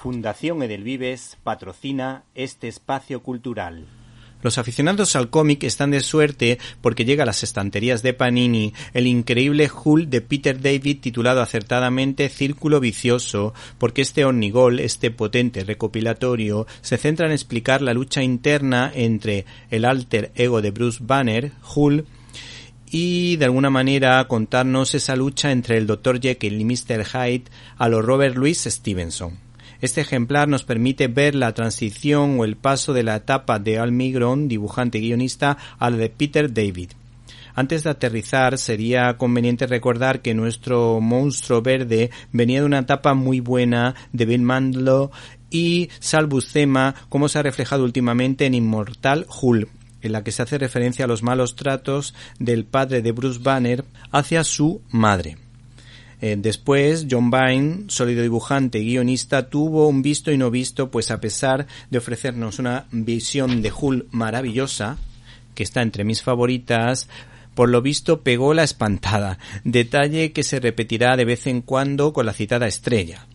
Fundación 0.00 0.62
Edelvives 0.62 1.38
patrocina 1.42 2.22
este 2.36 2.68
espacio 2.68 3.20
cultural. 3.20 3.84
Los 4.42 4.56
aficionados 4.56 5.16
al 5.16 5.28
cómic 5.28 5.64
están 5.64 5.90
de 5.90 5.98
suerte 5.98 6.60
porque 6.80 7.04
llega 7.04 7.24
a 7.24 7.26
las 7.26 7.42
estanterías 7.42 8.04
de 8.04 8.14
Panini 8.14 8.72
el 8.94 9.08
increíble 9.08 9.68
Hulk 9.68 10.08
de 10.08 10.20
Peter 10.20 10.62
David 10.62 11.00
titulado 11.00 11.42
acertadamente 11.42 12.28
Círculo 12.28 12.78
Vicioso, 12.78 13.54
porque 13.78 14.02
este 14.02 14.24
Omnigol, 14.24 14.78
este 14.78 15.10
potente 15.10 15.64
recopilatorio, 15.64 16.68
se 16.80 16.96
centra 16.96 17.26
en 17.26 17.32
explicar 17.32 17.82
la 17.82 17.92
lucha 17.92 18.22
interna 18.22 18.92
entre 18.94 19.46
el 19.68 19.84
alter 19.84 20.30
ego 20.36 20.62
de 20.62 20.70
Bruce 20.70 21.00
Banner, 21.02 21.50
Hulk, 21.74 22.06
y 22.88 23.34
de 23.34 23.46
alguna 23.46 23.68
manera 23.68 24.24
contarnos 24.28 24.94
esa 24.94 25.16
lucha 25.16 25.50
entre 25.50 25.76
el 25.76 25.88
Dr. 25.88 26.20
Jekyll 26.20 26.60
y 26.60 26.64
Mr. 26.64 27.04
Hyde 27.04 27.50
a 27.76 27.88
lo 27.88 28.00
Robert 28.00 28.36
Louis 28.36 28.62
Stevenson. 28.62 29.47
Este 29.80 30.00
ejemplar 30.00 30.48
nos 30.48 30.64
permite 30.64 31.06
ver 31.06 31.36
la 31.36 31.54
transición 31.54 32.40
o 32.40 32.44
el 32.44 32.56
paso 32.56 32.92
de 32.92 33.04
la 33.04 33.16
etapa 33.16 33.60
de 33.60 33.78
Al 33.78 33.92
Migron, 33.92 34.48
dibujante 34.48 34.98
y 34.98 35.02
guionista, 35.02 35.56
a 35.78 35.90
la 35.90 35.96
de 35.96 36.10
Peter 36.10 36.52
David. 36.52 36.90
Antes 37.54 37.84
de 37.84 37.90
aterrizar, 37.90 38.58
sería 38.58 39.16
conveniente 39.16 39.66
recordar 39.66 40.20
que 40.20 40.34
nuestro 40.34 41.00
monstruo 41.00 41.62
verde 41.62 42.10
venía 42.32 42.60
de 42.60 42.66
una 42.66 42.80
etapa 42.80 43.14
muy 43.14 43.40
buena 43.40 43.94
de 44.12 44.26
Bill 44.26 44.42
Mandlo 44.42 45.10
y 45.50 45.90
Salbucema, 46.00 46.94
como 47.08 47.28
se 47.28 47.38
ha 47.38 47.42
reflejado 47.42 47.84
últimamente 47.84 48.46
en 48.46 48.54
Inmortal 48.54 49.26
Hulk, 49.42 49.68
en 50.02 50.12
la 50.12 50.22
que 50.22 50.32
se 50.32 50.42
hace 50.42 50.58
referencia 50.58 51.04
a 51.04 51.08
los 51.08 51.22
malos 51.22 51.56
tratos 51.56 52.14
del 52.38 52.64
padre 52.64 53.02
de 53.02 53.12
Bruce 53.12 53.40
Banner 53.42 53.84
hacia 54.10 54.44
su 54.44 54.82
madre. 54.90 55.36
Eh, 56.20 56.36
después, 56.38 57.06
John 57.10 57.30
Byrne, 57.30 57.84
sólido 57.88 58.22
dibujante 58.22 58.80
y 58.80 58.86
guionista, 58.86 59.48
tuvo 59.48 59.88
un 59.88 60.02
visto 60.02 60.32
y 60.32 60.38
no 60.38 60.50
visto, 60.50 60.90
pues 60.90 61.10
a 61.10 61.20
pesar 61.20 61.66
de 61.90 61.98
ofrecernos 61.98 62.58
una 62.58 62.86
visión 62.90 63.62
de 63.62 63.72
Hull 63.72 64.08
maravillosa, 64.10 64.98
que 65.54 65.62
está 65.62 65.82
entre 65.82 66.04
mis 66.04 66.22
favoritas, 66.22 67.08
por 67.54 67.68
lo 67.68 67.82
visto 67.82 68.22
pegó 68.22 68.54
la 68.54 68.64
espantada, 68.64 69.38
detalle 69.64 70.32
que 70.32 70.42
se 70.42 70.60
repetirá 70.60 71.16
de 71.16 71.24
vez 71.24 71.46
en 71.46 71.62
cuando 71.62 72.12
con 72.12 72.26
la 72.26 72.32
citada 72.32 72.66
estrella. 72.66 73.26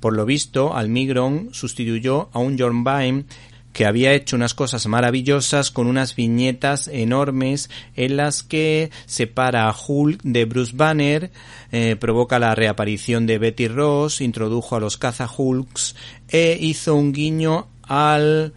Por 0.00 0.14
lo 0.14 0.26
visto, 0.26 0.74
Almigron 0.74 1.50
sustituyó 1.52 2.28
a 2.32 2.40
un 2.40 2.58
John 2.58 2.84
Byrne 2.84 3.24
que 3.72 3.86
había 3.86 4.12
hecho 4.12 4.36
unas 4.36 4.54
cosas 4.54 4.86
maravillosas 4.86 5.70
con 5.70 5.86
unas 5.86 6.14
viñetas 6.14 6.88
enormes 6.88 7.70
en 7.94 8.16
las 8.16 8.42
que 8.42 8.90
separa 9.06 9.68
a 9.68 9.74
Hulk 9.74 10.22
de 10.22 10.44
Bruce 10.44 10.72
Banner, 10.74 11.30
eh, 11.70 11.96
provoca 11.96 12.38
la 12.38 12.54
reaparición 12.54 13.26
de 13.26 13.38
Betty 13.38 13.68
Ross, 13.68 14.20
introdujo 14.20 14.76
a 14.76 14.80
los 14.80 14.96
caza 14.96 15.28
Hulks 15.34 15.96
e 16.28 16.56
hizo 16.60 16.94
un 16.94 17.12
guiño 17.12 17.68
al 17.82 18.52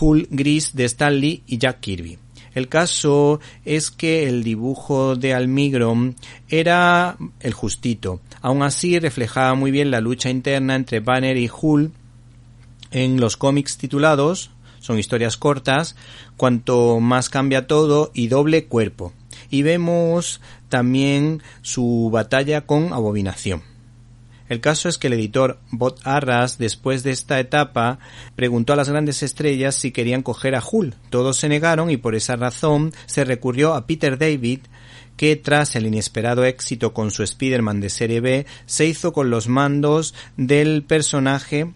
Hulk 0.00 0.28
gris 0.30 0.74
de 0.74 0.84
Stanley 0.84 1.42
y 1.46 1.58
Jack 1.58 1.80
Kirby. 1.80 2.18
El 2.54 2.68
caso 2.68 3.40
es 3.64 3.90
que 3.90 4.28
el 4.28 4.44
dibujo 4.44 5.16
de 5.16 5.34
Almigron 5.34 6.14
era 6.48 7.16
el 7.40 7.52
justito. 7.52 8.20
Aún 8.40 8.62
así 8.62 8.98
reflejaba 9.00 9.54
muy 9.54 9.72
bien 9.72 9.90
la 9.90 10.00
lucha 10.00 10.30
interna 10.30 10.76
entre 10.76 11.00
Banner 11.00 11.36
y 11.36 11.50
Hulk 11.50 11.92
en 12.94 13.20
los 13.20 13.36
cómics 13.36 13.76
titulados, 13.76 14.50
son 14.78 14.98
historias 14.98 15.36
cortas, 15.36 15.96
cuanto 16.36 17.00
más 17.00 17.28
cambia 17.28 17.66
todo 17.66 18.10
y 18.14 18.28
doble 18.28 18.66
cuerpo. 18.66 19.12
Y 19.50 19.62
vemos 19.62 20.40
también 20.68 21.42
su 21.60 22.08
batalla 22.12 22.62
con 22.66 22.92
Abominación. 22.92 23.62
El 24.48 24.60
caso 24.60 24.88
es 24.88 24.98
que 24.98 25.08
el 25.08 25.14
editor 25.14 25.58
Bot 25.70 26.00
Arras, 26.04 26.58
después 26.58 27.02
de 27.02 27.10
esta 27.10 27.40
etapa, 27.40 27.98
preguntó 28.36 28.74
a 28.74 28.76
las 28.76 28.90
grandes 28.90 29.22
estrellas 29.22 29.74
si 29.74 29.90
querían 29.90 30.22
coger 30.22 30.54
a 30.54 30.62
Hull. 30.62 30.94
Todos 31.10 31.38
se 31.38 31.48
negaron 31.48 31.90
y 31.90 31.96
por 31.96 32.14
esa 32.14 32.36
razón 32.36 32.92
se 33.06 33.24
recurrió 33.24 33.74
a 33.74 33.86
Peter 33.86 34.18
David, 34.18 34.60
que 35.16 35.34
tras 35.36 35.74
el 35.74 35.86
inesperado 35.86 36.44
éxito 36.44 36.92
con 36.92 37.10
su 37.10 37.22
Spider-Man 37.22 37.80
de 37.80 37.88
serie 37.90 38.20
B, 38.20 38.46
se 38.66 38.86
hizo 38.86 39.12
con 39.12 39.30
los 39.30 39.48
mandos 39.48 40.14
del 40.36 40.84
personaje 40.84 41.72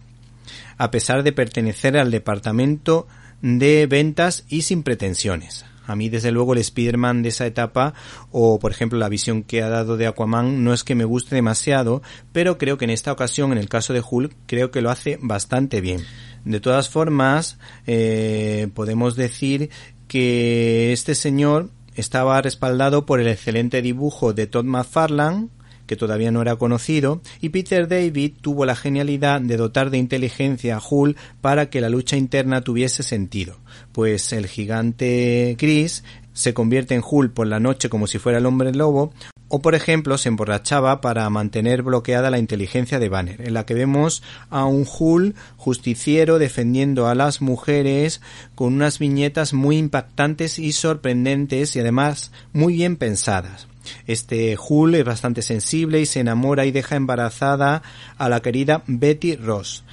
a 0.78 0.90
pesar 0.90 1.22
de 1.22 1.32
pertenecer 1.32 1.98
al 1.98 2.10
departamento 2.10 3.06
de 3.42 3.86
ventas 3.86 4.44
y 4.48 4.62
sin 4.62 4.82
pretensiones. 4.82 5.64
A 5.88 5.96
mí, 5.96 6.10
desde 6.10 6.30
luego, 6.30 6.52
el 6.52 6.58
Spider-Man 6.58 7.22
de 7.22 7.30
esa 7.30 7.46
etapa, 7.46 7.94
o 8.30 8.58
por 8.58 8.70
ejemplo 8.70 8.98
la 8.98 9.08
visión 9.08 9.42
que 9.42 9.62
ha 9.62 9.70
dado 9.70 9.96
de 9.96 10.06
Aquaman, 10.06 10.62
no 10.62 10.74
es 10.74 10.84
que 10.84 10.94
me 10.94 11.06
guste 11.06 11.34
demasiado, 11.34 12.02
pero 12.30 12.58
creo 12.58 12.76
que 12.76 12.84
en 12.84 12.90
esta 12.90 13.10
ocasión, 13.10 13.52
en 13.52 13.58
el 13.58 13.70
caso 13.70 13.94
de 13.94 14.02
Hulk, 14.08 14.36
creo 14.46 14.70
que 14.70 14.82
lo 14.82 14.90
hace 14.90 15.18
bastante 15.22 15.80
bien. 15.80 16.04
De 16.44 16.60
todas 16.60 16.90
formas, 16.90 17.58
eh, 17.86 18.68
podemos 18.74 19.16
decir 19.16 19.70
que 20.08 20.92
este 20.92 21.14
señor 21.14 21.70
estaba 21.94 22.40
respaldado 22.42 23.06
por 23.06 23.18
el 23.20 23.28
excelente 23.28 23.80
dibujo 23.80 24.34
de 24.34 24.46
Todd 24.46 24.66
McFarlane, 24.66 25.48
que 25.88 25.96
todavía 25.96 26.30
no 26.30 26.40
era 26.40 26.54
conocido, 26.54 27.20
y 27.40 27.48
Peter 27.48 27.88
David 27.88 28.34
tuvo 28.40 28.64
la 28.64 28.76
genialidad 28.76 29.40
de 29.40 29.56
dotar 29.56 29.90
de 29.90 29.98
inteligencia 29.98 30.76
a 30.76 30.82
Hull 30.88 31.16
para 31.40 31.70
que 31.70 31.80
la 31.80 31.88
lucha 31.88 32.16
interna 32.16 32.60
tuviese 32.60 33.02
sentido, 33.02 33.56
pues 33.90 34.32
el 34.32 34.46
gigante 34.46 35.56
gris 35.58 36.04
se 36.32 36.54
convierte 36.54 36.94
en 36.94 37.02
Hull 37.04 37.32
por 37.32 37.48
la 37.48 37.58
noche 37.58 37.88
como 37.88 38.06
si 38.06 38.18
fuera 38.18 38.38
el 38.38 38.46
hombre 38.46 38.72
lobo, 38.72 39.12
o 39.48 39.60
por 39.60 39.74
ejemplo 39.74 40.18
se 40.18 40.28
emborrachaba 40.28 41.00
para 41.00 41.28
mantener 41.30 41.82
bloqueada 41.82 42.30
la 42.30 42.38
inteligencia 42.38 42.98
de 42.98 43.08
Banner, 43.08 43.40
en 43.40 43.54
la 43.54 43.66
que 43.66 43.74
vemos 43.74 44.22
a 44.50 44.64
un 44.66 44.86
Hull 44.86 45.34
justiciero 45.56 46.38
defendiendo 46.38 47.08
a 47.08 47.14
las 47.14 47.40
mujeres 47.40 48.20
con 48.54 48.74
unas 48.74 48.98
viñetas 48.98 49.52
muy 49.54 49.78
impactantes 49.78 50.58
y 50.58 50.72
sorprendentes 50.72 51.74
y 51.74 51.80
además 51.80 52.30
muy 52.52 52.74
bien 52.74 52.96
pensadas. 52.96 53.66
Este 54.06 54.56
Hull 54.58 54.94
es 54.94 55.04
bastante 55.04 55.42
sensible 55.42 56.00
y 56.00 56.06
se 56.06 56.20
enamora 56.20 56.66
y 56.66 56.70
deja 56.70 56.96
embarazada 56.96 57.82
a 58.16 58.28
la 58.28 58.40
querida 58.40 58.82
Betty 58.86 59.36
Ross 59.36 59.84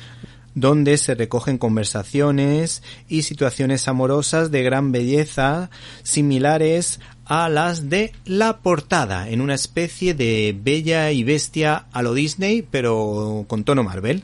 donde 0.56 0.98
se 0.98 1.16
recogen 1.16 1.58
conversaciones 1.58 2.82
y 3.10 3.24
situaciones 3.24 3.88
amorosas 3.88 4.52
de 4.52 4.64
gran 4.64 4.92
belleza 4.92 5.70
similares 6.04 7.02
a 7.26 7.50
las 7.50 7.90
de 7.90 8.14
la 8.24 8.58
portada, 8.60 9.30
en 9.30 9.42
una 9.42 9.54
especie 9.54 10.14
de 10.14 10.58
bella 10.58 11.12
y 11.12 11.24
bestia 11.24 11.86
a 11.92 12.02
lo 12.02 12.14
Disney, 12.14 12.62
pero 12.62 13.46
con 13.48 13.64
tono 13.64 13.84
Marvel. 13.84 14.24